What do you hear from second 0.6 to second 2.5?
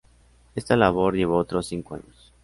labor llevó otros cinco años.